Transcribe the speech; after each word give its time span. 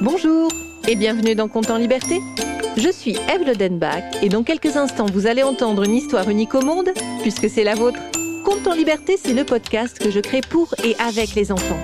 Bonjour 0.00 0.48
et 0.86 0.94
bienvenue 0.94 1.34
dans 1.34 1.48
Compte 1.48 1.70
en 1.70 1.76
Liberté. 1.76 2.20
Je 2.76 2.88
suis 2.88 3.16
Eve 3.34 3.44
Lodenbach 3.44 4.22
et 4.22 4.28
dans 4.28 4.44
quelques 4.44 4.76
instants 4.76 5.06
vous 5.12 5.26
allez 5.26 5.42
entendre 5.42 5.82
une 5.82 5.94
histoire 5.94 6.30
unique 6.30 6.54
au 6.54 6.60
monde 6.60 6.90
puisque 7.22 7.50
c'est 7.50 7.64
la 7.64 7.74
vôtre. 7.74 7.98
Compte 8.44 8.68
en 8.68 8.74
Liberté, 8.74 9.16
c'est 9.16 9.34
le 9.34 9.42
podcast 9.42 9.98
que 9.98 10.12
je 10.12 10.20
crée 10.20 10.40
pour 10.40 10.72
et 10.84 10.94
avec 11.00 11.34
les 11.34 11.50
enfants. 11.50 11.80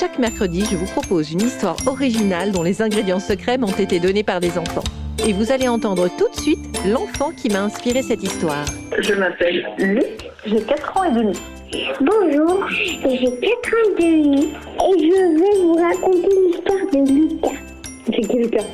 Chaque 0.00 0.18
mercredi, 0.18 0.64
je 0.70 0.76
vous 0.76 0.86
propose 0.86 1.30
une 1.30 1.42
histoire 1.42 1.76
originale 1.86 2.52
dont 2.52 2.62
les 2.62 2.80
ingrédients 2.80 3.20
secrets 3.20 3.58
m'ont 3.58 3.76
été 3.76 4.00
donnés 4.00 4.24
par 4.24 4.40
des 4.40 4.56
enfants. 4.56 4.84
Et 5.26 5.34
vous 5.34 5.52
allez 5.52 5.68
entendre 5.68 6.08
tout 6.16 6.30
de 6.34 6.40
suite 6.40 6.80
l'enfant 6.86 7.32
qui 7.32 7.50
m'a 7.50 7.60
inspiré 7.60 8.00
cette 8.00 8.22
histoire. 8.22 8.64
Je 8.98 9.12
m'appelle 9.12 9.66
Luc, 9.76 10.30
j'ai 10.46 10.62
4 10.62 10.96
ans 10.96 11.04
et 11.04 11.12
demi. 11.12 11.38
Bonjour, 11.72 12.68
j'ai 12.68 12.98
4 13.00 13.24
ans 13.24 13.96
et 13.98 14.02
demi 14.02 14.44
et 14.44 14.94
je 14.98 15.14
vais 15.40 15.56
vous 15.62 15.74
raconter 15.74 16.28
l'histoire 16.46 16.84
de 16.92 16.98
Lucas. 17.10 17.58
C'est 18.04 18.28
qui 18.28 18.36
Lucas? 18.36 18.64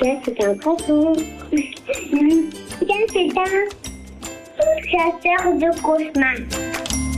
Lucas, 0.00 0.20
c'est 0.24 0.44
un 0.44 0.54
poisson. 0.54 1.14
Lucas, 1.50 2.94
c'est 3.12 3.36
un 3.36 3.66
chasseur 4.86 5.52
de 5.56 5.82
cauchemars. 5.82 6.38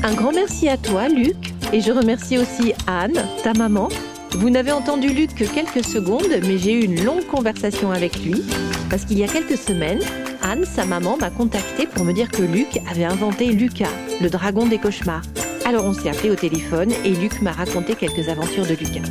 Un 0.04 0.14
grand 0.14 0.32
merci 0.32 0.70
à 0.70 0.78
toi, 0.78 1.08
Luc, 1.08 1.36
et 1.74 1.82
je 1.82 1.92
remercie 1.92 2.38
aussi 2.38 2.72
Anne, 2.86 3.22
ta 3.44 3.52
maman. 3.52 3.90
Vous 4.30 4.48
n'avez 4.48 4.72
entendu 4.72 5.08
Luc 5.08 5.34
que 5.34 5.44
quelques 5.44 5.84
secondes, 5.84 6.40
mais 6.46 6.56
j'ai 6.56 6.72
eu 6.72 6.84
une 6.84 7.04
longue 7.04 7.26
conversation 7.26 7.90
avec 7.90 8.16
lui, 8.24 8.42
parce 8.88 9.04
qu'il 9.04 9.18
y 9.18 9.24
a 9.24 9.28
quelques 9.28 9.58
semaines, 9.58 10.00
Anne, 10.42 10.64
sa 10.64 10.84
maman, 10.84 11.16
m'a 11.18 11.30
contacté 11.30 11.86
pour 11.86 12.04
me 12.04 12.12
dire 12.12 12.30
que 12.30 12.42
Luc 12.42 12.78
avait 12.90 13.04
inventé 13.04 13.46
Lucas, 13.46 13.90
le 14.20 14.30
dragon 14.30 14.66
des 14.66 14.78
cauchemars. 14.78 15.22
Alors 15.64 15.84
on 15.84 15.92
s'est 15.92 16.08
appelé 16.08 16.30
au 16.30 16.36
téléphone 16.36 16.92
et 17.04 17.10
Luc 17.10 17.42
m'a 17.42 17.52
raconté 17.52 17.94
quelques 17.94 18.28
aventures 18.28 18.66
de 18.66 18.74
Lucas. 18.74 19.08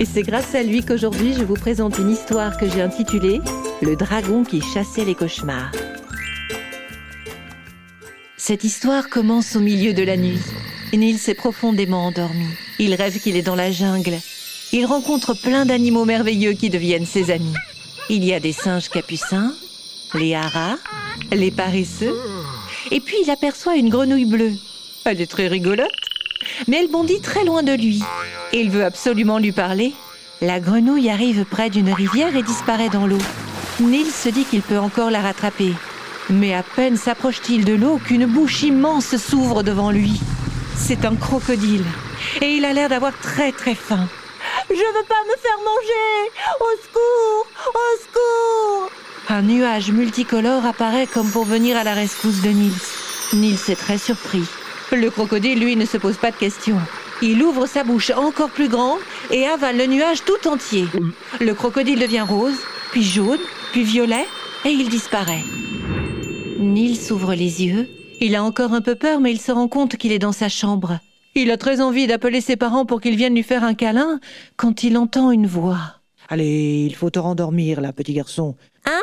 Et 0.00 0.04
c'est 0.04 0.22
grâce 0.22 0.54
à 0.54 0.62
lui 0.62 0.84
qu'aujourd'hui 0.84 1.34
je 1.34 1.44
vous 1.44 1.54
présente 1.54 1.98
une 1.98 2.10
histoire 2.10 2.56
que 2.56 2.68
j'ai 2.68 2.82
intitulée 2.82 3.40
Le 3.80 3.96
dragon 3.96 4.44
qui 4.44 4.60
chassait 4.60 5.04
les 5.04 5.14
cauchemars. 5.14 5.70
Cette 8.36 8.64
histoire 8.64 9.08
commence 9.08 9.54
au 9.54 9.60
milieu 9.60 9.94
de 9.94 10.02
la 10.02 10.16
nuit. 10.16 10.40
Nils 10.92 11.28
est 11.28 11.34
profondément 11.34 12.06
endormi. 12.06 12.46
Il 12.78 12.94
rêve 12.94 13.20
qu'il 13.20 13.36
est 13.36 13.42
dans 13.42 13.54
la 13.54 13.70
jungle. 13.70 14.18
Il 14.72 14.84
rencontre 14.84 15.34
plein 15.34 15.64
d'animaux 15.64 16.04
merveilleux 16.04 16.54
qui 16.54 16.68
deviennent 16.68 17.06
ses 17.06 17.30
amis. 17.30 17.54
Il 18.10 18.24
y 18.24 18.34
a 18.34 18.40
des 18.40 18.52
singes 18.52 18.88
capucins, 18.88 19.54
les 20.14 20.34
haras, 20.34 20.76
les 21.30 21.50
paresseux, 21.50 22.16
et 22.90 23.00
puis 23.00 23.16
il 23.22 23.30
aperçoit 23.30 23.76
une 23.76 23.88
grenouille 23.88 24.26
bleue. 24.26 24.52
Elle 25.04 25.20
est 25.20 25.30
très 25.30 25.48
rigolote, 25.48 25.88
mais 26.68 26.78
elle 26.78 26.90
bondit 26.90 27.20
très 27.20 27.44
loin 27.44 27.62
de 27.62 27.72
lui. 27.72 28.02
Il 28.52 28.70
veut 28.70 28.84
absolument 28.84 29.38
lui 29.38 29.52
parler. 29.52 29.92
La 30.40 30.60
grenouille 30.60 31.10
arrive 31.10 31.44
près 31.44 31.70
d'une 31.70 31.92
rivière 31.92 32.36
et 32.36 32.42
disparaît 32.42 32.88
dans 32.88 33.06
l'eau. 33.06 33.22
Nils 33.80 34.10
se 34.10 34.28
dit 34.28 34.44
qu'il 34.44 34.62
peut 34.62 34.78
encore 34.78 35.10
la 35.10 35.20
rattraper. 35.20 35.72
Mais 36.30 36.54
à 36.54 36.62
peine 36.62 36.96
s'approche-t-il 36.96 37.64
de 37.64 37.74
l'eau 37.74 37.98
qu'une 37.98 38.26
bouche 38.26 38.62
immense 38.62 39.16
s'ouvre 39.16 39.62
devant 39.62 39.90
lui. 39.90 40.20
C'est 40.76 41.04
un 41.04 41.16
crocodile. 41.16 41.84
Et 42.40 42.56
il 42.56 42.64
a 42.64 42.72
l'air 42.72 42.88
d'avoir 42.88 43.12
très 43.18 43.52
très 43.52 43.74
faim. 43.74 44.08
Je 44.68 44.74
veux 44.74 45.06
pas 45.08 45.22
me 45.26 45.36
faire 45.36 45.58
manger 45.58 46.30
Au 46.60 46.70
secours 46.82 47.46
Au 47.74 47.90
secours 48.02 48.81
Un 49.34 49.40
nuage 49.40 49.90
multicolore 49.90 50.66
apparaît 50.66 51.06
comme 51.06 51.30
pour 51.30 51.46
venir 51.46 51.74
à 51.78 51.84
la 51.84 51.94
rescousse 51.94 52.42
de 52.42 52.50
Nils. 52.50 52.74
Nils 53.32 53.70
est 53.70 53.76
très 53.76 53.96
surpris. 53.96 54.42
Le 54.92 55.08
crocodile, 55.08 55.58
lui, 55.58 55.74
ne 55.74 55.86
se 55.86 55.96
pose 55.96 56.18
pas 56.18 56.30
de 56.30 56.36
questions. 56.36 56.76
Il 57.22 57.42
ouvre 57.42 57.64
sa 57.64 57.82
bouche 57.82 58.10
encore 58.10 58.50
plus 58.50 58.68
grande 58.68 58.98
et 59.30 59.46
avale 59.46 59.78
le 59.78 59.86
nuage 59.86 60.22
tout 60.26 60.46
entier. 60.46 60.84
Le 61.40 61.54
crocodile 61.54 61.98
devient 61.98 62.26
rose, 62.28 62.58
puis 62.90 63.02
jaune, 63.02 63.38
puis 63.72 63.84
violet, 63.84 64.26
et 64.66 64.68
il 64.68 64.90
disparaît. 64.90 65.44
Nils 66.58 67.10
ouvre 67.10 67.32
les 67.32 67.64
yeux. 67.64 67.88
Il 68.20 68.36
a 68.36 68.44
encore 68.44 68.74
un 68.74 68.82
peu 68.82 68.96
peur, 68.96 69.18
mais 69.18 69.32
il 69.32 69.40
se 69.40 69.50
rend 69.50 69.66
compte 69.66 69.96
qu'il 69.96 70.12
est 70.12 70.18
dans 70.18 70.32
sa 70.32 70.50
chambre. 70.50 70.98
Il 71.34 71.50
a 71.50 71.56
très 71.56 71.80
envie 71.80 72.06
d'appeler 72.06 72.42
ses 72.42 72.56
parents 72.56 72.84
pour 72.84 73.00
qu'ils 73.00 73.16
viennent 73.16 73.34
lui 73.34 73.42
faire 73.42 73.64
un 73.64 73.72
câlin 73.72 74.20
quand 74.58 74.82
il 74.82 74.98
entend 74.98 75.30
une 75.30 75.46
voix. 75.46 76.02
Allez, 76.28 76.86
il 76.86 76.94
faut 76.94 77.10
te 77.10 77.18
rendormir, 77.18 77.80
là, 77.80 77.92
petit 77.92 78.12
garçon. 78.12 78.56
Hein 78.86 79.00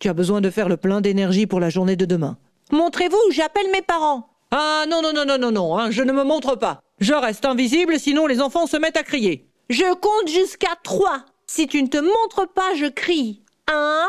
Tu 0.00 0.08
as 0.08 0.14
besoin 0.14 0.40
de 0.40 0.50
faire 0.50 0.68
le 0.68 0.76
plein 0.76 1.00
d'énergie 1.00 1.46
pour 1.46 1.60
la 1.60 1.70
journée 1.70 1.96
de 1.96 2.04
demain. 2.04 2.36
Montrez-vous, 2.70 3.30
j'appelle 3.30 3.70
mes 3.72 3.82
parents. 3.82 4.28
Ah 4.50 4.84
non, 4.88 5.02
non, 5.02 5.12
non, 5.12 5.24
non, 5.24 5.38
non, 5.38 5.50
non, 5.50 5.78
hein, 5.78 5.90
je 5.90 6.02
ne 6.02 6.12
me 6.12 6.24
montre 6.24 6.56
pas. 6.56 6.80
Je 7.00 7.14
reste 7.14 7.44
invisible, 7.44 7.98
sinon 7.98 8.26
les 8.26 8.40
enfants 8.40 8.66
se 8.66 8.76
mettent 8.76 8.96
à 8.96 9.02
crier. 9.02 9.48
Je 9.70 9.94
compte 9.94 10.28
jusqu'à 10.28 10.76
trois. 10.82 11.24
Si 11.46 11.66
tu 11.66 11.82
ne 11.82 11.88
te 11.88 11.98
montres 11.98 12.52
pas, 12.54 12.74
je 12.76 12.86
crie. 12.86 13.42
Un, 13.70 14.06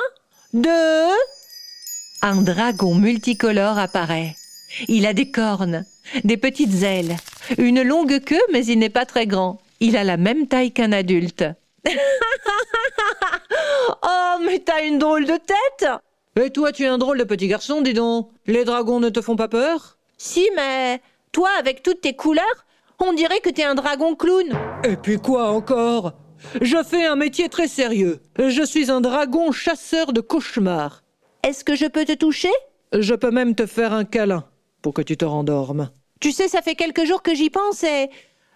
deux. 0.53 1.13
Un 2.21 2.41
dragon 2.41 2.95
multicolore 2.95 3.77
apparaît. 3.77 4.35
Il 4.87 5.05
a 5.05 5.13
des 5.13 5.31
cornes, 5.31 5.85
des 6.23 6.37
petites 6.37 6.83
ailes, 6.83 7.15
une 7.57 7.81
longue 7.81 8.19
queue, 8.23 8.41
mais 8.51 8.65
il 8.65 8.79
n'est 8.79 8.89
pas 8.89 9.05
très 9.05 9.27
grand. 9.27 9.61
Il 9.79 9.97
a 9.97 10.03
la 10.03 10.17
même 10.17 10.47
taille 10.47 10.71
qu'un 10.71 10.91
adulte. 10.91 11.45
oh, 14.03 14.37
mais 14.45 14.59
t'as 14.59 14.85
une 14.85 14.99
drôle 14.99 15.25
de 15.25 15.37
tête 15.37 15.89
Et 16.41 16.49
toi, 16.49 16.71
tu 16.71 16.83
es 16.83 16.87
un 16.87 16.97
drôle 16.97 17.17
de 17.17 17.23
petit 17.23 17.47
garçon, 17.47 17.81
dis 17.81 17.93
donc. 17.93 18.29
Les 18.45 18.63
dragons 18.65 18.99
ne 18.99 19.09
te 19.09 19.21
font 19.21 19.35
pas 19.35 19.47
peur? 19.47 19.97
Si, 20.17 20.49
mais 20.55 21.01
toi, 21.31 21.49
avec 21.59 21.83
toutes 21.83 22.01
tes 22.01 22.15
couleurs, 22.15 22.65
on 22.99 23.13
dirait 23.13 23.39
que 23.41 23.49
t'es 23.49 23.63
un 23.63 23.75
dragon 23.75 24.15
clown. 24.15 24.57
Et 24.83 24.95
puis 24.95 25.17
quoi 25.17 25.49
encore? 25.49 26.13
Je 26.61 26.83
fais 26.83 27.05
un 27.05 27.15
métier 27.15 27.49
très 27.49 27.67
sérieux. 27.67 28.21
Je 28.37 28.63
suis 28.63 28.91
un 28.91 29.01
dragon 29.01 29.51
chasseur 29.51 30.13
de 30.13 30.21
cauchemars. 30.21 31.03
Est-ce 31.43 31.63
que 31.63 31.75
je 31.75 31.85
peux 31.85 32.05
te 32.05 32.13
toucher? 32.13 32.51
Je 32.93 33.13
peux 33.15 33.31
même 33.31 33.55
te 33.55 33.65
faire 33.65 33.93
un 33.93 34.05
câlin 34.05 34.45
pour 34.81 34.93
que 34.93 35.01
tu 35.01 35.17
te 35.17 35.25
rendormes. 35.25 35.89
Tu 36.19 36.31
sais, 36.31 36.47
ça 36.47 36.61
fait 36.61 36.75
quelques 36.75 37.05
jours 37.05 37.21
que 37.21 37.33
j'y 37.35 37.49
pense 37.49 37.83
et 37.83 38.09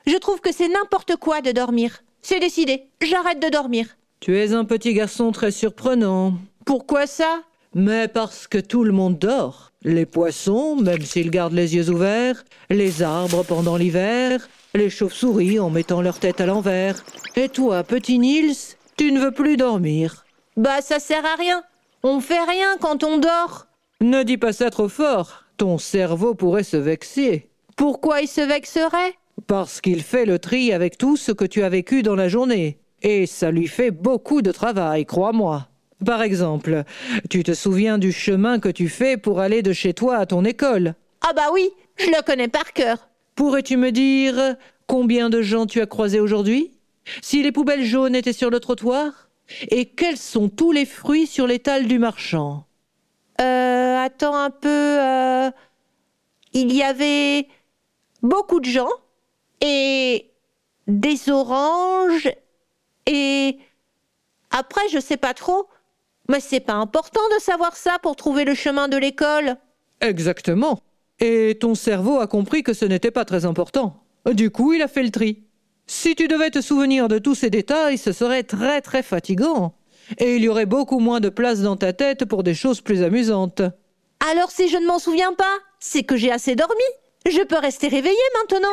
je 0.05 0.15
trouve 0.15 0.39
que 0.39 0.53
c'est 0.53 0.69
n'importe 0.69 1.15
quoi 1.17 1.41
de 1.41 1.51
dormir. 1.51 2.01
C'est 2.29 2.41
décidé, 2.41 2.89
j'arrête 3.01 3.41
de 3.41 3.47
dormir. 3.47 3.87
Tu 4.19 4.37
es 4.37 4.51
un 4.51 4.65
petit 4.65 4.93
garçon 4.93 5.31
très 5.31 5.49
surprenant. 5.49 6.33
Pourquoi 6.65 7.07
ça? 7.07 7.43
Mais 7.73 8.09
parce 8.09 8.47
que 8.47 8.57
tout 8.57 8.83
le 8.83 8.91
monde 8.91 9.17
dort. 9.17 9.71
Les 9.83 10.05
poissons, 10.05 10.75
même 10.75 11.03
s'ils 11.03 11.31
gardent 11.31 11.53
les 11.53 11.75
yeux 11.75 11.89
ouverts, 11.89 12.43
les 12.69 13.01
arbres 13.01 13.45
pendant 13.45 13.77
l'hiver, 13.77 14.45
les 14.73 14.89
chauves-souris 14.89 15.57
en 15.61 15.69
mettant 15.69 16.01
leur 16.01 16.19
tête 16.19 16.41
à 16.41 16.45
l'envers. 16.45 17.01
Et 17.37 17.47
toi, 17.47 17.85
petit 17.85 18.19
Nils, 18.19 18.75
tu 18.97 19.13
ne 19.13 19.21
veux 19.21 19.31
plus 19.31 19.55
dormir. 19.55 20.25
Bah 20.57 20.81
ça 20.81 20.99
sert 20.99 21.25
à 21.25 21.35
rien. 21.35 21.63
On 22.03 22.19
fait 22.19 22.43
rien 22.43 22.75
quand 22.81 23.05
on 23.05 23.19
dort. 23.19 23.67
Ne 24.01 24.23
dis 24.23 24.37
pas 24.37 24.51
ça 24.51 24.69
trop 24.69 24.89
fort. 24.89 25.45
Ton 25.55 25.77
cerveau 25.77 26.35
pourrait 26.35 26.63
se 26.63 26.75
vexer. 26.75 27.47
Pourquoi 27.77 28.19
il 28.19 28.27
se 28.27 28.41
vexerait? 28.41 29.15
Parce 29.45 29.81
qu'il 29.81 30.01
fait 30.01 30.25
le 30.25 30.39
tri 30.39 30.73
avec 30.73 30.97
tout 30.97 31.15
ce 31.15 31.31
que 31.31 31.45
tu 31.45 31.61
as 31.63 31.69
vécu 31.69 32.01
dans 32.01 32.15
la 32.15 32.27
journée. 32.27 32.79
Et 33.03 33.27
ça 33.27 33.51
lui 33.51 33.67
fait 33.67 33.91
beaucoup 33.91 34.41
de 34.41 34.51
travail, 34.51 35.05
crois-moi. 35.05 35.67
Par 36.03 36.21
exemple, 36.21 36.83
tu 37.29 37.43
te 37.43 37.53
souviens 37.53 37.97
du 37.97 38.11
chemin 38.11 38.59
que 38.59 38.69
tu 38.69 38.89
fais 38.89 39.17
pour 39.17 39.39
aller 39.39 39.61
de 39.61 39.73
chez 39.73 39.93
toi 39.93 40.17
à 40.17 40.25
ton 40.25 40.43
école? 40.45 40.95
Ah 41.21 41.33
bah 41.33 41.49
oui, 41.53 41.69
je 41.97 42.07
le 42.07 42.23
connais 42.23 42.47
par 42.47 42.73
cœur. 42.73 43.09
Pourrais-tu 43.35 43.77
me 43.77 43.91
dire 43.91 44.55
combien 44.87 45.29
de 45.29 45.41
gens 45.41 45.65
tu 45.65 45.81
as 45.81 45.85
croisés 45.85 46.19
aujourd'hui? 46.19 46.71
Si 47.21 47.41
les 47.43 47.51
poubelles 47.51 47.85
jaunes 47.85 48.15
étaient 48.15 48.33
sur 48.33 48.49
le 48.49 48.59
trottoir? 48.59 49.29
Et 49.69 49.85
quels 49.85 50.17
sont 50.17 50.49
tous 50.49 50.71
les 50.71 50.85
fruits 50.85 51.25
sur 51.25 51.47
l'étal 51.47 51.87
du 51.87 51.99
marchand? 51.99 52.65
Euh, 53.39 53.97
attends 53.97 54.35
un 54.35 54.49
peu. 54.49 54.67
euh, 54.67 55.49
Il 56.53 56.73
y 56.73 56.83
avait 56.83 57.47
beaucoup 58.21 58.59
de 58.59 58.65
gens 58.65 58.89
et 59.61 60.31
des 60.87 61.29
oranges 61.29 62.29
et 63.05 63.57
après 64.51 64.87
je 64.89 64.99
sais 64.99 65.17
pas 65.17 65.33
trop. 65.33 65.67
Mais 66.29 66.39
c'est 66.41 66.59
pas 66.59 66.73
important 66.73 67.21
de 67.35 67.41
savoir 67.41 67.77
ça 67.77 67.99
pour 68.01 68.15
trouver 68.17 68.43
le 68.43 68.53
chemin 68.53 68.89
de 68.89 68.97
l'école. 68.97 69.55
Exactement. 70.01 70.79
Et 71.19 71.57
ton 71.59 71.73
cerveau 71.73 72.19
a 72.19 72.27
compris 72.27 72.63
que 72.63 72.73
ce 72.73 72.85
n'était 72.85 73.11
pas 73.11 73.25
très 73.25 73.45
important. 73.45 74.03
Du 74.25 74.51
coup, 74.51 74.73
il 74.73 74.81
a 74.81 74.89
fait 74.89 75.03
le 75.03 75.09
tri. 75.09 75.43
Si 75.87 76.15
tu 76.15 76.27
devais 76.27 76.51
te 76.51 76.59
souvenir 76.59 77.07
de 77.07 77.17
tous 77.17 77.33
ces 77.33 77.49
détails, 77.49 77.97
ce 77.97 78.11
serait 78.11 78.43
très 78.43 78.81
très 78.81 79.03
fatigant. 79.03 79.73
Et 80.17 80.35
il 80.35 80.43
y 80.43 80.49
aurait 80.49 80.65
beaucoup 80.65 80.99
moins 80.99 81.21
de 81.21 81.29
place 81.29 81.61
dans 81.61 81.77
ta 81.77 81.93
tête 81.93 82.25
pour 82.25 82.43
des 82.43 82.53
choses 82.53 82.81
plus 82.81 83.03
amusantes. 83.03 83.61
Alors 84.31 84.51
si 84.51 84.67
je 84.67 84.77
ne 84.77 84.85
m'en 84.85 84.99
souviens 84.99 85.33
pas, 85.33 85.57
c'est 85.79 86.03
que 86.03 86.17
j'ai 86.17 86.31
assez 86.31 86.55
dormi. 86.55 86.75
Je 87.25 87.41
peux 87.43 87.57
rester 87.57 87.87
réveillée 87.87 88.17
maintenant. 88.41 88.67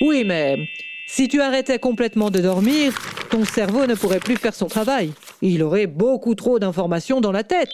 Oui, 0.00 0.24
mais 0.24 0.68
si 1.06 1.26
tu 1.26 1.40
arrêtais 1.40 1.78
complètement 1.78 2.30
de 2.30 2.38
dormir, 2.38 2.94
ton 3.30 3.44
cerveau 3.44 3.86
ne 3.86 3.94
pourrait 3.94 4.20
plus 4.20 4.36
faire 4.36 4.54
son 4.54 4.66
travail. 4.66 5.12
Il 5.42 5.62
aurait 5.62 5.86
beaucoup 5.86 6.34
trop 6.34 6.58
d'informations 6.58 7.20
dans 7.20 7.32
la 7.32 7.42
tête. 7.42 7.70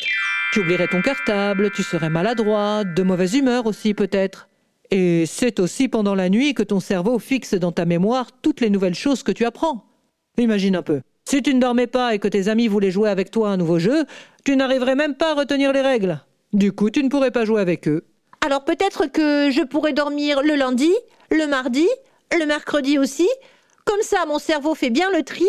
Tu 0.52 0.60
oublierais 0.60 0.88
ton 0.88 1.02
cartable, 1.02 1.70
tu 1.70 1.82
serais 1.82 2.08
maladroit, 2.08 2.84
de 2.84 3.02
mauvaise 3.02 3.34
humeur 3.34 3.66
aussi 3.66 3.92
peut-être. 3.92 4.48
Et 4.90 5.24
c'est 5.26 5.60
aussi 5.60 5.88
pendant 5.88 6.14
la 6.14 6.28
nuit 6.28 6.54
que 6.54 6.62
ton 6.62 6.80
cerveau 6.80 7.18
fixe 7.18 7.54
dans 7.54 7.72
ta 7.72 7.84
mémoire 7.84 8.28
toutes 8.40 8.60
les 8.60 8.70
nouvelles 8.70 8.94
choses 8.94 9.22
que 9.22 9.32
tu 9.32 9.44
apprends. 9.44 9.84
Imagine 10.38 10.76
un 10.76 10.82
peu. 10.82 11.00
Si 11.26 11.42
tu 11.42 11.54
ne 11.54 11.60
dormais 11.60 11.86
pas 11.86 12.14
et 12.14 12.18
que 12.18 12.28
tes 12.28 12.48
amis 12.48 12.68
voulaient 12.68 12.90
jouer 12.90 13.10
avec 13.10 13.30
toi 13.30 13.50
un 13.50 13.56
nouveau 13.56 13.78
jeu, 13.78 14.04
tu 14.44 14.56
n'arriverais 14.56 14.94
même 14.94 15.14
pas 15.14 15.32
à 15.32 15.34
retenir 15.34 15.72
les 15.72 15.80
règles. 15.80 16.20
Du 16.52 16.72
coup, 16.72 16.90
tu 16.90 17.02
ne 17.02 17.08
pourrais 17.08 17.30
pas 17.30 17.44
jouer 17.44 17.60
avec 17.60 17.88
eux. 17.88 18.04
Alors 18.44 18.64
peut-être 18.64 19.06
que 19.06 19.50
je 19.50 19.62
pourrais 19.62 19.94
dormir 19.94 20.42
le 20.42 20.54
lundi, 20.54 20.92
le 21.30 21.46
mardi, 21.46 21.88
le 22.38 22.46
mercredi 22.46 22.98
aussi. 22.98 23.28
Comme 23.84 24.02
ça, 24.02 24.24
mon 24.26 24.38
cerveau 24.38 24.74
fait 24.74 24.90
bien 24.90 25.10
le 25.10 25.22
tri. 25.22 25.46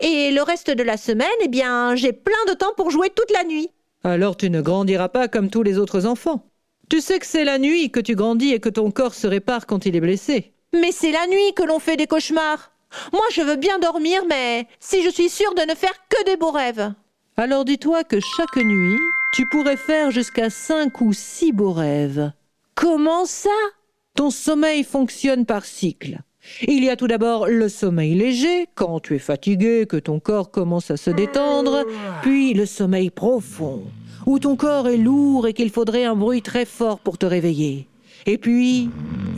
Et 0.00 0.30
le 0.32 0.42
reste 0.42 0.70
de 0.70 0.82
la 0.82 0.96
semaine, 0.96 1.28
eh 1.42 1.48
bien, 1.48 1.94
j'ai 1.94 2.12
plein 2.12 2.32
de 2.48 2.54
temps 2.54 2.72
pour 2.76 2.90
jouer 2.90 3.10
toute 3.10 3.30
la 3.30 3.44
nuit. 3.44 3.70
Alors 4.02 4.36
tu 4.36 4.50
ne 4.50 4.60
grandiras 4.60 5.08
pas 5.08 5.28
comme 5.28 5.50
tous 5.50 5.62
les 5.62 5.78
autres 5.78 6.04
enfants. 6.06 6.46
Tu 6.90 7.00
sais 7.00 7.18
que 7.18 7.26
c'est 7.26 7.44
la 7.44 7.58
nuit 7.58 7.90
que 7.90 8.00
tu 8.00 8.14
grandis 8.14 8.52
et 8.52 8.60
que 8.60 8.68
ton 8.68 8.90
corps 8.90 9.14
se 9.14 9.26
répare 9.26 9.66
quand 9.66 9.86
il 9.86 9.96
est 9.96 10.00
blessé. 10.00 10.52
Mais 10.74 10.92
c'est 10.92 11.12
la 11.12 11.26
nuit 11.26 11.54
que 11.54 11.62
l'on 11.62 11.78
fait 11.78 11.96
des 11.96 12.06
cauchemars. 12.06 12.72
Moi, 13.12 13.24
je 13.32 13.40
veux 13.40 13.56
bien 13.56 13.78
dormir, 13.78 14.24
mais 14.28 14.66
si 14.80 15.02
je 15.02 15.08
suis 15.08 15.28
sûre 15.28 15.54
de 15.54 15.62
ne 15.62 15.74
faire 15.74 15.94
que 16.08 16.24
des 16.24 16.36
beaux 16.36 16.50
rêves. 16.50 16.92
Alors 17.36 17.64
dis-toi 17.64 18.04
que 18.04 18.20
chaque 18.20 18.56
nuit, 18.56 19.00
tu 19.34 19.46
pourrais 19.50 19.76
faire 19.76 20.10
jusqu'à 20.10 20.50
cinq 20.50 21.00
ou 21.00 21.12
six 21.12 21.52
beaux 21.52 21.72
rêves. 21.72 22.30
Comment 22.74 23.24
ça? 23.24 23.50
Ton 24.14 24.30
sommeil 24.30 24.84
fonctionne 24.84 25.44
par 25.44 25.64
cycle. 25.64 26.20
Il 26.68 26.84
y 26.84 26.88
a 26.88 26.94
tout 26.94 27.08
d'abord 27.08 27.48
le 27.48 27.68
sommeil 27.68 28.14
léger, 28.14 28.66
quand 28.76 29.00
tu 29.00 29.16
es 29.16 29.18
fatigué, 29.18 29.86
que 29.88 29.96
ton 29.96 30.20
corps 30.20 30.52
commence 30.52 30.92
à 30.92 30.96
se 30.96 31.10
détendre, 31.10 31.84
puis 32.22 32.54
le 32.54 32.64
sommeil 32.64 33.10
profond, 33.10 33.82
où 34.26 34.38
ton 34.38 34.54
corps 34.54 34.86
est 34.86 34.98
lourd 34.98 35.48
et 35.48 35.52
qu'il 35.52 35.70
faudrait 35.70 36.04
un 36.04 36.14
bruit 36.14 36.42
très 36.42 36.64
fort 36.64 37.00
pour 37.00 37.18
te 37.18 37.26
réveiller. 37.26 37.88
Et 38.26 38.38
puis, 38.38 38.88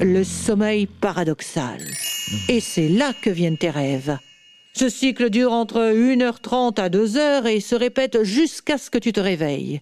le 0.01 0.25
sommeil 0.25 0.87
paradoxal. 0.87 1.81
Et 2.51 2.61
c'est 2.61 2.91
là 2.91 3.13
que 3.23 3.31
viennent 3.31 3.57
tes 3.57 3.71
rêves. 3.71 4.19
Ce 4.75 4.91
cycle 4.91 5.31
dure 5.31 5.53
entre 5.53 5.79
1h30 5.79 6.79
à 6.79 6.91
2h 6.91 7.47
et 7.47 7.61
se 7.61 7.75
répète 7.75 8.25
jusqu'à 8.25 8.77
ce 8.77 8.91
que 8.91 8.99
tu 8.99 9.15
te 9.15 9.21
réveilles. 9.21 9.81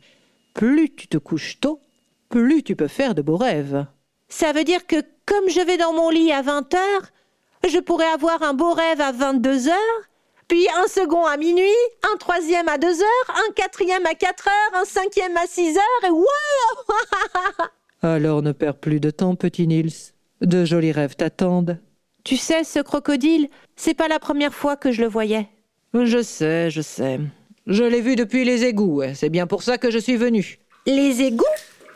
Plus 0.54 0.88
tu 0.94 1.08
te 1.08 1.18
couches 1.18 1.58
tôt, 1.60 1.80
plus 2.28 2.62
tu 2.62 2.76
peux 2.76 2.86
faire 2.86 3.16
de 3.16 3.22
beaux 3.22 3.36
rêves. 3.36 3.86
Ça 4.36 4.50
veut 4.52 4.64
dire 4.64 4.84
que 4.88 4.96
comme 5.26 5.48
je 5.48 5.60
vais 5.60 5.76
dans 5.76 5.92
mon 5.92 6.10
lit 6.10 6.32
à 6.32 6.42
20 6.42 6.74
heures, 6.74 7.02
je 7.68 7.78
pourrais 7.78 8.08
avoir 8.08 8.42
un 8.42 8.52
beau 8.52 8.72
rêve 8.72 9.00
à 9.00 9.12
22 9.12 9.68
heures, 9.68 10.02
puis 10.48 10.66
un 10.76 10.88
second 10.88 11.24
à 11.24 11.36
minuit, 11.36 11.70
un 12.12 12.16
troisième 12.16 12.68
à 12.68 12.76
2 12.76 12.88
heures, 12.88 13.28
un 13.28 13.52
quatrième 13.52 14.04
à 14.06 14.14
4 14.16 14.48
heures, 14.48 14.80
un 14.80 14.84
cinquième 14.84 15.36
à 15.36 15.46
6 15.46 15.76
heures, 15.76 16.08
et 16.08 16.10
wow 16.10 16.26
Alors 18.02 18.42
ne 18.42 18.50
perds 18.50 18.78
plus 18.78 18.98
de 18.98 19.10
temps, 19.10 19.36
petit 19.36 19.68
Nils. 19.68 20.12
De 20.40 20.64
jolis 20.64 20.90
rêves 20.90 21.14
t'attendent. 21.14 21.78
Tu 22.24 22.36
sais, 22.36 22.64
ce 22.64 22.80
crocodile, 22.80 23.48
c'est 23.76 23.94
pas 23.94 24.08
la 24.08 24.18
première 24.18 24.52
fois 24.52 24.74
que 24.74 24.90
je 24.90 25.02
le 25.02 25.08
voyais. 25.08 25.46
Je 25.94 26.22
sais, 26.22 26.70
je 26.70 26.80
sais. 26.80 27.20
Je 27.68 27.84
l'ai 27.84 28.00
vu 28.00 28.16
depuis 28.16 28.44
les 28.44 28.64
égouts, 28.64 29.04
c'est 29.14 29.30
bien 29.30 29.46
pour 29.46 29.62
ça 29.62 29.78
que 29.78 29.92
je 29.92 29.98
suis 29.98 30.16
venu. 30.16 30.58
Les 30.86 31.22
égouts? 31.22 31.44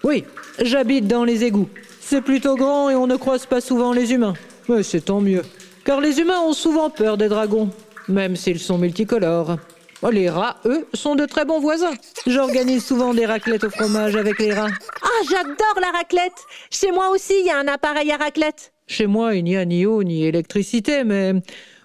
Oui, 0.04 0.24
j'habite 0.60 1.08
dans 1.08 1.24
les 1.24 1.42
égouts. 1.42 1.68
C'est 2.10 2.22
plutôt 2.22 2.56
grand 2.56 2.88
et 2.88 2.94
on 2.94 3.06
ne 3.06 3.16
croise 3.16 3.44
pas 3.44 3.60
souvent 3.60 3.92
les 3.92 4.14
humains. 4.14 4.32
Mais 4.66 4.82
c'est 4.82 5.02
tant 5.02 5.20
mieux. 5.20 5.42
Car 5.84 6.00
les 6.00 6.20
humains 6.20 6.40
ont 6.40 6.54
souvent 6.54 6.88
peur 6.88 7.18
des 7.18 7.28
dragons, 7.28 7.68
même 8.08 8.34
s'ils 8.34 8.60
sont 8.60 8.78
multicolores. 8.78 9.58
Oh, 10.00 10.08
Les 10.08 10.30
rats, 10.30 10.56
eux, 10.64 10.86
sont 10.94 11.16
de 11.16 11.26
très 11.26 11.44
bons 11.44 11.60
voisins. 11.60 11.92
J'organise 12.26 12.82
souvent 12.82 13.12
des 13.12 13.26
raclettes 13.26 13.64
au 13.64 13.68
fromage 13.68 14.16
avec 14.16 14.38
les 14.38 14.54
rats. 14.54 14.70
Ah, 15.02 15.22
j'adore 15.28 15.80
la 15.82 15.98
raclette 15.98 16.46
Chez 16.70 16.92
moi 16.92 17.10
aussi, 17.10 17.34
il 17.40 17.46
y 17.46 17.50
a 17.50 17.58
un 17.58 17.68
appareil 17.68 18.10
à 18.10 18.16
raclette. 18.16 18.72
Chez 18.86 19.06
moi, 19.06 19.34
il 19.34 19.44
n'y 19.44 19.58
a 19.58 19.66
ni 19.66 19.84
eau 19.84 20.02
ni 20.02 20.24
électricité, 20.24 21.04
mais 21.04 21.34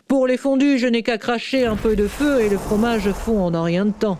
pour 0.08 0.26
les 0.26 0.38
fondus, 0.38 0.78
je 0.78 0.88
n'ai 0.88 1.04
qu'à 1.04 1.18
cracher 1.18 1.66
un 1.66 1.76
peu 1.76 1.98
de 1.98 2.08
feu 2.08 2.40
et 2.40 2.48
le 2.48 2.58
fromage 2.58 3.12
fond 3.12 3.44
en 3.44 3.54
un 3.54 3.64
rien 3.64 3.84
de 3.84 3.92
temps. 3.92 4.20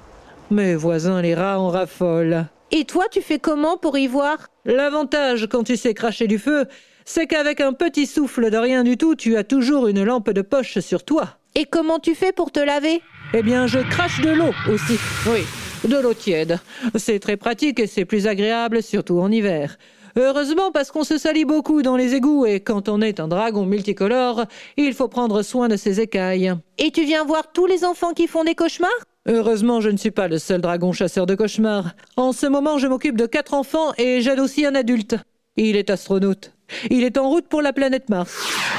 Mes 0.52 0.76
voisins, 0.76 1.22
les 1.22 1.34
rats, 1.34 1.62
en 1.62 1.70
raffolent. 1.70 2.46
Et 2.76 2.86
toi, 2.86 3.06
tu 3.08 3.22
fais 3.22 3.38
comment 3.38 3.78
pour 3.78 4.00
y 4.00 4.08
voir? 4.08 4.48
L'avantage 4.66 5.48
quand 5.48 5.64
tu 5.64 5.78
sais 5.78 5.94
cracher 5.94 6.26
du 6.26 6.40
feu, 6.40 6.66
c'est 7.06 7.28
qu'avec 7.28 7.62
un 7.62 7.72
petit 7.72 8.08
souffle 8.08 8.50
de 8.50 8.58
rien 8.58 8.84
du 8.84 8.98
tout, 8.98 9.14
tu 9.14 9.38
as 9.38 9.44
toujours 9.44 9.88
une 9.88 10.04
lampe 10.04 10.32
de 10.32 10.42
poche 10.42 10.80
sur 10.80 11.06
toi. 11.06 11.38
Et 11.54 11.66
comment 11.66 12.00
tu 12.00 12.16
fais 12.16 12.32
pour 12.32 12.52
te 12.52 12.60
laver? 12.60 13.00
Eh 13.36 13.44
bien, 13.44 13.68
je 13.68 13.78
crache 13.78 14.22
de 14.22 14.32
l'eau 14.32 14.54
aussi. 14.68 14.98
Oui, 15.28 15.44
de 15.88 15.98
l'eau 15.98 16.16
tiède. 16.16 16.60
C'est 16.96 17.20
très 17.20 17.38
pratique 17.38 17.80
et 17.80 17.86
c'est 17.86 18.06
plus 18.06 18.26
agréable, 18.26 18.82
surtout 18.82 19.20
en 19.20 19.32
hiver. 19.32 19.78
Heureusement 20.16 20.72
parce 20.72 20.90
qu'on 20.90 21.04
se 21.04 21.20
salit 21.20 21.46
beaucoup 21.46 21.84
dans 21.84 21.96
les 21.96 22.16
égouts 22.16 22.48
et 22.48 22.60
quand 22.60 22.90
on 22.90 23.02
est 23.02 23.20
un 23.20 23.28
dragon 23.28 23.68
multicolore, 23.68 24.46
il 24.78 24.96
faut 24.96 25.08
prendre 25.08 25.44
soin 25.44 25.68
de 25.68 25.76
ses 25.76 26.02
écailles. 26.02 26.56
Et 26.80 26.90
tu 26.90 27.04
viens 27.04 27.24
voir 27.24 27.52
tous 27.52 27.68
les 27.68 27.86
enfants 27.86 28.14
qui 28.14 28.26
font 28.26 28.44
des 28.44 28.56
cauchemars? 28.56 28.90
Heureusement, 29.28 29.80
je 29.80 29.90
ne 29.90 29.98
suis 29.98 30.12
pas 30.12 30.28
le 30.28 30.38
seul 30.38 30.60
dragon 30.60 30.92
chasseur 30.92 31.26
de 31.26 31.36
cauchemars. 31.36 31.94
En 32.18 32.34
ce 32.34 32.46
moment, 32.46 32.78
je 32.78 32.88
m'occupe 32.88 33.18
de 33.18 33.26
quatre 33.26 33.54
enfants 33.54 33.94
et 33.98 34.22
j'aide 34.22 34.40
aussi 34.40 34.66
un 34.66 34.76
adulte. 34.76 35.16
Il 35.56 35.76
est 35.76 35.90
astronaute. 35.90 36.52
Il 36.90 37.04
est 37.04 37.18
en 37.18 37.30
route 37.30 37.48
pour 37.48 37.62
la 37.62 37.72
planète 37.72 38.10
Mars. 38.10 38.38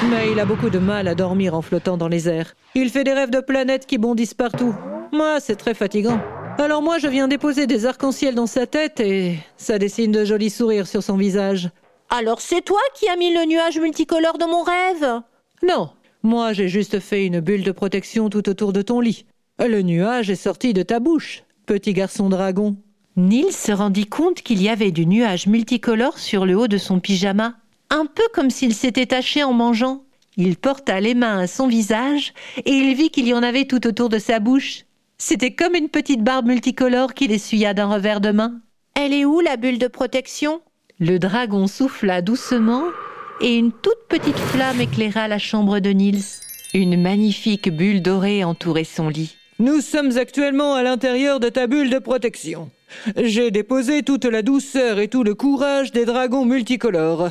Mais 0.09 0.31
il 0.31 0.39
a 0.39 0.45
beaucoup 0.45 0.69
de 0.69 0.77
mal 0.77 1.07
à 1.07 1.15
dormir 1.15 1.55
en 1.55 1.61
flottant 1.61 1.97
dans 1.97 2.07
les 2.07 2.29
airs. 2.29 2.53
Il 2.75 2.89
fait 2.89 3.03
des 3.03 3.13
rêves 3.13 3.31
de 3.31 3.39
planètes 3.39 3.85
qui 3.85 3.97
bondissent 3.97 4.33
partout. 4.33 4.75
Moi, 5.11 5.39
c'est 5.39 5.55
très 5.55 5.73
fatigant. 5.73 6.19
Alors 6.57 6.81
moi, 6.81 6.99
je 6.99 7.07
viens 7.07 7.27
déposer 7.27 7.65
des 7.65 7.85
arcs-en-ciel 7.85 8.35
dans 8.35 8.47
sa 8.47 8.67
tête 8.67 8.99
et 8.99 9.37
ça 9.57 9.79
dessine 9.79 10.11
de 10.11 10.25
jolis 10.25 10.49
sourires 10.49 10.87
sur 10.87 11.01
son 11.01 11.17
visage. 11.17 11.69
Alors 12.09 12.39
c'est 12.39 12.61
toi 12.61 12.79
qui 12.93 13.09
as 13.09 13.15
mis 13.15 13.33
le 13.33 13.45
nuage 13.45 13.79
multicolore 13.79 14.37
dans 14.37 14.47
mon 14.47 14.61
rêve? 14.61 15.21
Non, 15.67 15.89
moi 16.21 16.53
j'ai 16.53 16.67
juste 16.67 16.99
fait 16.99 17.25
une 17.25 17.39
bulle 17.39 17.63
de 17.63 17.71
protection 17.71 18.29
tout 18.29 18.47
autour 18.47 18.73
de 18.73 18.83
ton 18.83 18.99
lit. 18.99 19.25
Le 19.57 19.81
nuage 19.81 20.29
est 20.29 20.35
sorti 20.35 20.73
de 20.73 20.83
ta 20.83 20.99
bouche, 20.99 21.43
petit 21.65 21.93
garçon 21.93 22.27
dragon. 22.27 22.75
Nils 23.15 23.53
se 23.53 23.71
rendit 23.71 24.05
compte 24.05 24.41
qu'il 24.41 24.61
y 24.61 24.67
avait 24.67 24.91
du 24.91 25.05
nuage 25.05 25.47
multicolore 25.47 26.19
sur 26.19 26.45
le 26.45 26.57
haut 26.57 26.67
de 26.67 26.77
son 26.77 26.99
pyjama, 26.99 27.55
un 27.89 28.05
peu 28.05 28.23
comme 28.33 28.49
s'il 28.49 28.73
s'était 28.73 29.05
taché 29.05 29.43
en 29.43 29.53
mangeant. 29.53 30.03
Il 30.35 30.57
porta 30.57 30.99
les 30.99 31.15
mains 31.15 31.39
à 31.39 31.47
son 31.47 31.67
visage 31.67 32.33
et 32.57 32.71
il 32.71 32.95
vit 32.95 33.09
qu'il 33.09 33.27
y 33.27 33.33
en 33.33 33.43
avait 33.43 33.63
tout 33.65 33.87
autour 33.87 34.09
de 34.09 34.19
sa 34.19 34.39
bouche. 34.39 34.83
C'était 35.17 35.55
comme 35.55 35.73
une 35.73 35.89
petite 35.89 36.21
barbe 36.21 36.47
multicolore 36.47 37.13
qu'il 37.13 37.31
essuya 37.31 37.73
d'un 37.73 37.87
revers 37.87 38.21
de 38.21 38.31
main. 38.31 38.59
Elle 38.93 39.13
est 39.13 39.25
où 39.25 39.39
la 39.39 39.55
bulle 39.55 39.79
de 39.79 39.87
protection? 39.87 40.61
Le 40.99 41.17
dragon 41.17 41.67
souffla 41.67 42.21
doucement 42.21 42.83
et 43.39 43.55
une 43.57 43.71
toute 43.71 44.07
petite 44.09 44.37
flamme 44.37 44.81
éclaira 44.81 45.29
la 45.29 45.39
chambre 45.39 45.79
de 45.79 45.91
Nils. 45.91 46.41
Une 46.73 47.01
magnifique 47.01 47.69
bulle 47.69 48.01
dorée 48.01 48.43
entourait 48.43 48.83
son 48.83 49.07
lit. 49.07 49.37
Nous 49.57 49.79
sommes 49.79 50.17
actuellement 50.17 50.73
à 50.73 50.83
l'intérieur 50.83 51.39
de 51.39 51.47
ta 51.47 51.65
bulle 51.65 51.89
de 51.89 51.99
protection. 51.99 52.69
J'ai 53.15 53.51
déposé 53.51 54.03
toute 54.03 54.25
la 54.25 54.41
douceur 54.41 54.99
et 54.99 55.07
tout 55.07 55.23
le 55.23 55.33
courage 55.33 55.93
des 55.93 56.03
dragons 56.03 56.43
multicolores. 56.43 57.29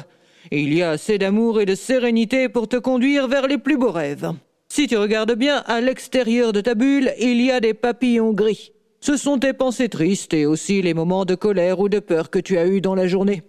Il 0.51 0.73
y 0.73 0.83
a 0.83 0.91
assez 0.93 1.19
d'amour 1.19 1.61
et 1.61 1.67
de 1.67 1.75
sérénité 1.75 2.49
pour 2.49 2.67
te 2.67 2.77
conduire 2.77 3.29
vers 3.29 3.47
les 3.47 3.59
plus 3.59 3.77
beaux 3.77 3.91
rêves. 3.91 4.33
Si 4.71 4.87
tu 4.87 4.97
regardes 4.97 5.35
bien 5.35 5.63
à 5.67 5.83
l'extérieur 5.83 6.55
de 6.55 6.63
ta 6.63 6.75
bulle, 6.75 7.13
il 7.21 7.43
y 7.43 7.51
a 7.51 7.61
des 7.61 7.75
papillons 7.75 8.33
gris. 8.33 8.73
Ce 9.01 9.19
sont 9.19 9.39
tes 9.39 9.53
pensées 9.53 9.91
tristes 9.91 10.33
et 10.33 10.47
aussi 10.47 10.81
les 10.81 10.95
moments 10.95 11.27
de 11.27 11.35
colère 11.35 11.79
ou 11.79 11.91
de 11.91 11.99
peur 11.99 12.31
que 12.31 12.39
tu 12.39 12.57
as 12.57 12.67
eus 12.67 12.81
dans 12.81 12.95
la 12.95 13.07
journée. 13.07 13.43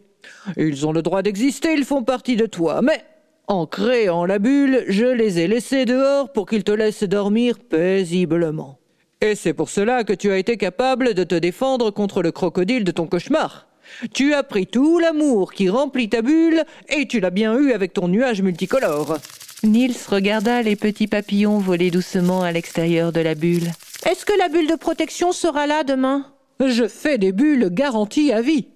Ils 0.58 0.86
ont 0.86 0.92
le 0.92 1.02
droit 1.02 1.22
d'exister, 1.22 1.74
ils 1.74 1.86
font 1.86 2.04
partie 2.04 2.36
de 2.36 2.46
toi, 2.46 2.82
mais 2.82 3.06
en 3.48 3.66
créant 3.68 4.26
la 4.26 4.40
bulle, 4.40 4.86
je 4.88 5.06
les 5.06 5.40
ai 5.40 5.48
laissés 5.48 5.86
dehors 5.86 6.32
pour 6.32 6.48
qu'ils 6.48 6.64
te 6.64 6.72
laissent 6.72 7.04
dormir 7.04 7.60
paisiblement. 7.60 8.80
Et 9.22 9.36
c'est 9.36 9.54
pour 9.54 9.70
cela 9.70 10.04
que 10.04 10.14
tu 10.14 10.32
as 10.32 10.38
été 10.38 10.58
capable 10.58 11.14
de 11.14 11.24
te 11.24 11.36
défendre 11.36 11.92
contre 11.92 12.22
le 12.22 12.32
crocodile 12.32 12.84
de 12.84 12.92
ton 12.92 13.08
cauchemar. 13.08 13.68
Tu 14.14 14.34
as 14.34 14.44
pris 14.44 14.68
tout 14.68 15.00
l'amour 15.00 15.54
qui 15.54 15.70
remplit 15.70 16.10
ta 16.10 16.22
bulle 16.22 16.64
et 16.90 17.08
tu 17.08 17.20
l'as 17.20 17.30
bien 17.30 17.58
eu 17.58 17.72
avec 17.72 17.94
ton 17.94 18.08
nuage 18.08 18.42
multicolore. 18.42 19.18
Nils 19.64 19.96
regarda 20.10 20.62
les 20.62 20.76
petits 20.76 21.08
papillons 21.08 21.60
voler 21.60 21.92
doucement 21.92 22.42
à 22.42 22.52
l'extérieur 22.52 23.12
de 23.12 23.22
la 23.22 23.36
bulle. 23.36 23.72
Est-ce 24.10 24.26
que 24.26 24.38
la 24.38 24.50
bulle 24.50 24.68
de 24.68 24.76
protection 24.76 25.32
sera 25.32 25.66
là 25.66 25.84
demain? 25.84 26.26
Je 26.66 26.88
fais 26.88 27.18
des 27.18 27.32
bulles 27.32 27.70
garanties 27.72 28.32
à 28.32 28.42
vie. 28.42 28.68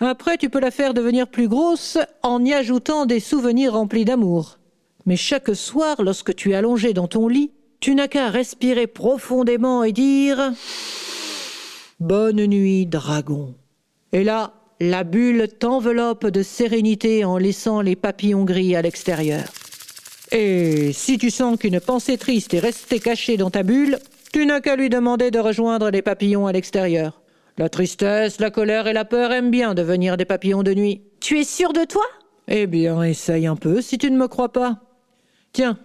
Après, 0.00 0.36
tu 0.36 0.50
peux 0.50 0.60
la 0.60 0.70
faire 0.70 0.92
devenir 0.92 1.26
plus 1.26 1.48
grosse 1.48 1.96
en 2.22 2.44
y 2.44 2.52
ajoutant 2.52 3.06
des 3.06 3.20
souvenirs 3.20 3.72
remplis 3.72 4.04
d'amour. 4.04 4.58
Mais 5.06 5.16
chaque 5.16 5.54
soir, 5.54 6.02
lorsque 6.02 6.34
tu 6.34 6.52
es 6.52 6.54
allongé 6.54 6.92
dans 6.92 7.08
ton 7.08 7.28
lit, 7.28 7.50
tu 7.80 7.94
n'as 7.94 8.08
qu'à 8.08 8.28
respirer 8.28 8.86
profondément 8.86 9.84
et 9.84 9.92
dire 9.92 10.52
Bonne 11.98 12.44
nuit, 12.44 12.84
dragon. 12.84 13.54
Et 14.12 14.22
là, 14.22 14.52
la 14.80 15.02
bulle 15.02 15.48
t'enveloppe 15.48 16.26
de 16.26 16.42
sérénité 16.42 17.24
en 17.24 17.38
laissant 17.38 17.80
les 17.80 17.96
papillons 17.96 18.44
gris 18.44 18.76
à 18.76 18.82
l'extérieur. 18.82 19.44
Et 20.30 20.92
si 20.92 21.16
tu 21.16 21.30
sens 21.30 21.58
qu'une 21.58 21.80
pensée 21.80 22.18
triste 22.18 22.52
est 22.52 22.58
restée 22.58 23.00
cachée 23.00 23.38
dans 23.38 23.50
ta 23.50 23.62
bulle, 23.62 23.98
tu 24.32 24.44
n'as 24.44 24.60
qu'à 24.60 24.76
lui 24.76 24.90
demander 24.90 25.30
de 25.30 25.38
rejoindre 25.38 25.88
les 25.88 26.02
papillons 26.02 26.46
à 26.46 26.52
l'extérieur. 26.52 27.22
La 27.58 27.68
tristesse, 27.70 28.38
la 28.38 28.50
colère 28.50 28.86
et 28.86 28.92
la 28.92 29.04
peur 29.06 29.32
aiment 29.32 29.50
bien 29.50 29.74
devenir 29.74 30.16
des 30.16 30.26
papillons 30.26 30.62
de 30.62 30.74
nuit. 30.74 31.02
Tu 31.20 31.38
es 31.38 31.44
sûr 31.44 31.72
de 31.72 31.84
toi? 31.84 32.04
Eh 32.48 32.66
bien, 32.66 33.02
essaye 33.02 33.46
un 33.46 33.56
peu 33.56 33.80
si 33.80 33.96
tu 33.96 34.10
ne 34.10 34.18
me 34.18 34.28
crois 34.28 34.52
pas. 34.52 34.76
Tiens, 35.52 35.78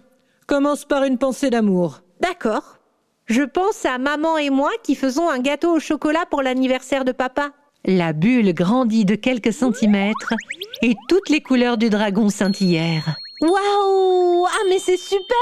commence 0.46 0.84
par 0.84 1.04
une 1.04 1.16
pensée 1.18 1.48
d'amour. 1.48 2.02
D'accord. 2.20 2.78
Je 3.26 3.42
pense 3.42 3.86
à 3.86 3.96
maman 3.98 4.36
et 4.36 4.50
moi 4.50 4.70
qui 4.82 4.94
faisons 4.94 5.30
un 5.30 5.38
gâteau 5.38 5.76
au 5.76 5.80
chocolat 5.80 6.26
pour 6.28 6.42
l'anniversaire 6.42 7.04
de 7.06 7.12
papa. 7.12 7.52
La 7.84 8.12
bulle 8.12 8.52
grandit 8.52 9.04
de 9.06 9.14
quelques 9.14 9.52
centimètres 9.52 10.34
et 10.82 10.94
toutes 11.08 11.30
les 11.30 11.40
couleurs 11.40 11.78
du 11.78 11.88
dragon 11.88 12.28
scintillèrent. 12.28 13.16
Waouh 13.40 14.46
Ah 14.46 14.64
mais 14.68 14.78
c'est 14.78 14.98
super 14.98 15.36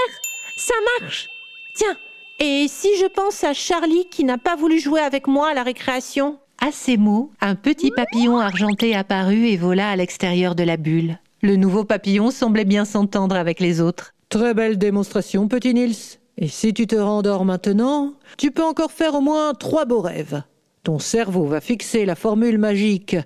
Ça 0.56 0.74
marche 1.00 1.28
Tiens, 1.74 1.96
et 2.40 2.66
si 2.68 2.88
je 2.98 3.06
pense 3.06 3.44
à 3.44 3.52
Charlie 3.52 4.06
qui 4.10 4.24
n'a 4.24 4.38
pas 4.38 4.56
voulu 4.56 4.80
jouer 4.80 5.00
avec 5.00 5.26
moi 5.26 5.50
à 5.50 5.54
la 5.54 5.62
récréation? 5.62 6.38
À 6.60 6.72
ces 6.72 6.96
mots, 6.96 7.30
un 7.40 7.54
petit 7.54 7.90
papillon 7.90 8.38
argenté 8.38 8.94
apparut 8.94 9.46
et 9.46 9.56
vola 9.56 9.90
à 9.90 9.96
l'extérieur 9.96 10.54
de 10.54 10.62
la 10.62 10.76
bulle. 10.76 11.18
Le 11.42 11.56
nouveau 11.56 11.84
papillon 11.84 12.30
semblait 12.30 12.64
bien 12.64 12.84
s'entendre 12.84 13.36
avec 13.36 13.60
les 13.60 13.80
autres. 13.80 14.12
Très 14.28 14.52
belle 14.52 14.76
démonstration, 14.76 15.48
petit 15.48 15.72
Nils. 15.72 16.18
Et 16.36 16.48
si 16.48 16.74
tu 16.74 16.86
te 16.86 16.96
rendors 16.96 17.44
maintenant, 17.44 18.14
tu 18.36 18.50
peux 18.50 18.64
encore 18.64 18.92
faire 18.92 19.14
au 19.14 19.20
moins 19.20 19.54
trois 19.54 19.84
beaux 19.84 20.00
rêves. 20.00 20.42
Ton 20.82 20.98
cerveau 20.98 21.46
va 21.46 21.60
fixer 21.60 22.04
la 22.04 22.14
formule 22.14 22.58
magique 22.58 23.16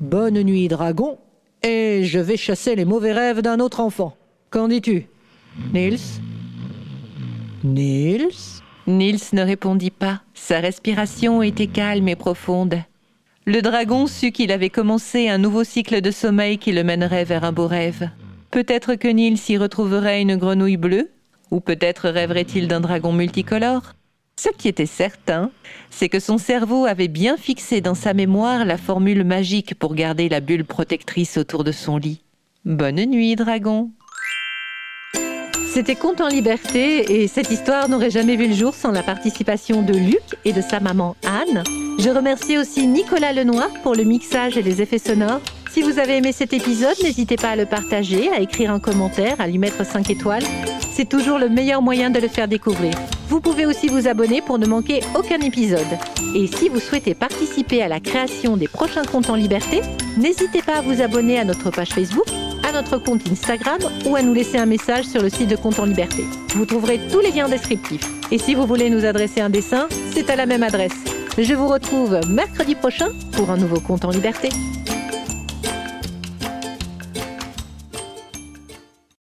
Bonne 0.00 0.42
nuit, 0.42 0.66
dragon, 0.68 1.18
et 1.62 2.02
je 2.04 2.18
vais 2.18 2.36
chasser 2.36 2.74
les 2.74 2.84
mauvais 2.84 3.12
rêves 3.12 3.42
d'un 3.42 3.60
autre 3.60 3.80
enfant. 3.80 4.16
Qu'en 4.50 4.68
dis-tu? 4.68 5.06
Nils? 5.72 6.00
Nils? 7.62 8.53
Nils 8.86 9.20
ne 9.32 9.42
répondit 9.42 9.90
pas. 9.90 10.20
Sa 10.34 10.60
respiration 10.60 11.42
était 11.42 11.66
calme 11.66 12.08
et 12.08 12.16
profonde. 12.16 12.76
Le 13.46 13.62
dragon 13.62 14.06
sut 14.06 14.32
qu'il 14.32 14.52
avait 14.52 14.70
commencé 14.70 15.28
un 15.28 15.38
nouveau 15.38 15.64
cycle 15.64 16.00
de 16.00 16.10
sommeil 16.10 16.58
qui 16.58 16.72
le 16.72 16.84
mènerait 16.84 17.24
vers 17.24 17.44
un 17.44 17.52
beau 17.52 17.66
rêve. 17.66 18.10
Peut-être 18.50 18.94
que 18.94 19.08
Nils 19.08 19.40
y 19.48 19.56
retrouverait 19.56 20.22
une 20.22 20.36
grenouille 20.36 20.76
bleue, 20.76 21.10
ou 21.50 21.60
peut-être 21.60 22.08
rêverait-il 22.08 22.68
d'un 22.68 22.80
dragon 22.80 23.12
multicolore. 23.12 23.94
Ce 24.36 24.48
qui 24.48 24.68
était 24.68 24.86
certain, 24.86 25.50
c'est 25.90 26.08
que 26.08 26.20
son 26.20 26.38
cerveau 26.38 26.86
avait 26.86 27.08
bien 27.08 27.36
fixé 27.36 27.80
dans 27.80 27.94
sa 27.94 28.14
mémoire 28.14 28.64
la 28.64 28.76
formule 28.76 29.24
magique 29.24 29.74
pour 29.78 29.94
garder 29.94 30.28
la 30.28 30.40
bulle 30.40 30.64
protectrice 30.64 31.36
autour 31.36 31.64
de 31.64 31.72
son 31.72 31.96
lit. 31.96 32.22
Bonne 32.64 33.04
nuit, 33.04 33.36
dragon. 33.36 33.90
C'était 35.74 35.96
Conte 35.96 36.20
en 36.20 36.28
liberté 36.28 37.20
et 37.20 37.26
cette 37.26 37.50
histoire 37.50 37.88
n'aurait 37.88 38.08
jamais 38.08 38.36
vu 38.36 38.46
le 38.46 38.54
jour 38.54 38.76
sans 38.76 38.92
la 38.92 39.02
participation 39.02 39.82
de 39.82 39.92
Luc 39.92 40.22
et 40.44 40.52
de 40.52 40.60
sa 40.60 40.78
maman 40.78 41.16
Anne. 41.24 41.64
Je 41.98 42.10
remercie 42.10 42.56
aussi 42.56 42.86
Nicolas 42.86 43.32
Lenoir 43.32 43.68
pour 43.82 43.96
le 43.96 44.04
mixage 44.04 44.56
et 44.56 44.62
les 44.62 44.82
effets 44.82 45.00
sonores. 45.00 45.40
Si 45.72 45.82
vous 45.82 45.98
avez 45.98 46.18
aimé 46.18 46.30
cet 46.30 46.52
épisode, 46.52 46.94
n'hésitez 47.02 47.34
pas 47.34 47.50
à 47.50 47.56
le 47.56 47.66
partager, 47.66 48.30
à 48.30 48.38
écrire 48.38 48.70
un 48.70 48.78
commentaire, 48.78 49.34
à 49.40 49.48
lui 49.48 49.58
mettre 49.58 49.84
5 49.84 50.10
étoiles. 50.10 50.44
C'est 50.92 51.08
toujours 51.08 51.40
le 51.40 51.48
meilleur 51.48 51.82
moyen 51.82 52.08
de 52.10 52.20
le 52.20 52.28
faire 52.28 52.46
découvrir. 52.46 52.94
Vous 53.28 53.40
pouvez 53.40 53.66
aussi 53.66 53.88
vous 53.88 54.06
abonner 54.06 54.42
pour 54.42 54.60
ne 54.60 54.66
manquer 54.66 55.00
aucun 55.18 55.40
épisode. 55.40 55.80
Et 56.36 56.46
si 56.46 56.68
vous 56.68 56.78
souhaitez 56.78 57.14
participer 57.14 57.82
à 57.82 57.88
la 57.88 57.98
création 57.98 58.56
des 58.56 58.68
prochains 58.68 59.04
comptes 59.04 59.28
en 59.28 59.34
liberté, 59.34 59.80
n'hésitez 60.18 60.62
pas 60.62 60.76
à 60.76 60.82
vous 60.82 61.02
abonner 61.02 61.40
à 61.40 61.44
notre 61.44 61.72
page 61.72 61.88
Facebook, 61.88 62.26
à 62.66 62.72
notre 62.72 62.98
compte 62.98 63.22
Instagram 63.30 63.78
ou 64.06 64.16
à 64.16 64.22
nous 64.22 64.34
laisser 64.34 64.58
un 64.58 64.66
message 64.66 65.04
sur 65.04 65.22
le 65.22 65.28
site 65.28 65.48
de 65.48 65.56
Compte 65.56 65.78
en 65.78 65.84
Liberté. 65.84 66.24
Vous 66.54 66.64
trouverez 66.64 67.00
tous 67.10 67.20
les 67.20 67.30
liens 67.30 67.48
descriptifs. 67.48 68.08
Et 68.30 68.38
si 68.38 68.54
vous 68.54 68.66
voulez 68.66 68.90
nous 68.90 69.04
adresser 69.04 69.40
un 69.40 69.50
dessin, 69.50 69.88
c'est 70.12 70.30
à 70.30 70.36
la 70.36 70.46
même 70.46 70.62
adresse. 70.62 70.94
Je 71.36 71.54
vous 71.54 71.68
retrouve 71.68 72.20
mercredi 72.28 72.74
prochain 72.74 73.08
pour 73.32 73.50
un 73.50 73.56
nouveau 73.56 73.80
Compte 73.80 74.04
en 74.04 74.10
Liberté. 74.10 74.48